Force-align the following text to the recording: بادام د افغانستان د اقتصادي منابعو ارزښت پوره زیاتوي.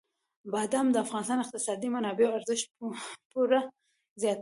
بادام 0.53 0.87
د 0.91 0.95
افغانستان 1.05 1.37
د 1.39 1.43
اقتصادي 1.43 1.87
منابعو 1.95 2.35
ارزښت 2.37 2.67
پوره 3.31 3.61
زیاتوي. 4.21 4.39